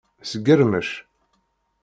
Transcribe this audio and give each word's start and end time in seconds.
Sgermec. 0.29 0.89